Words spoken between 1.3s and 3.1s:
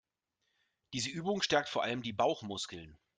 stärkt vor allem die Bauchmuskeln.